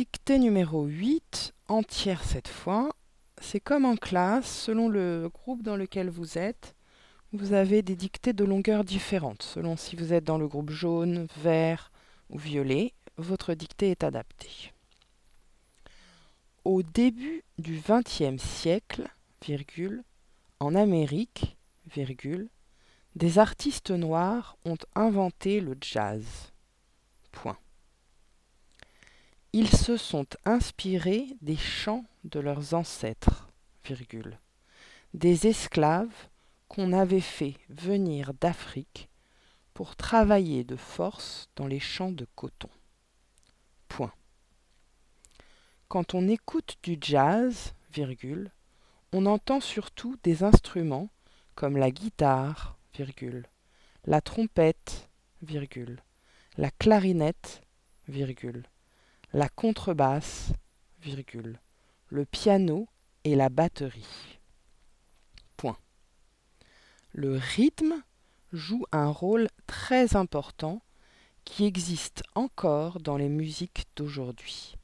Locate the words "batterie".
63.48-64.40